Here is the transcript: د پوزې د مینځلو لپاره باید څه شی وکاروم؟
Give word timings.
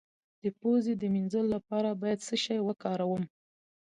د 0.41 0.43
پوزې 0.59 0.93
د 0.97 1.03
مینځلو 1.13 1.49
لپاره 1.55 1.89
باید 2.01 2.19
څه 2.27 2.35
شی 2.43 2.57
وکاروم؟ 2.67 3.23